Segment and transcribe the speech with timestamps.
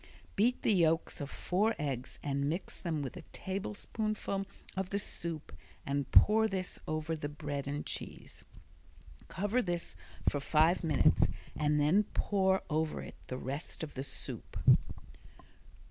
[0.35, 5.53] Beat the yolks of four eggs and mix them with a tablespoonful of the soup
[5.85, 8.43] and pour this over the bread and cheese.
[9.27, 9.95] Cover this
[10.27, 14.57] for five minutes and then pour over it the rest of the soup.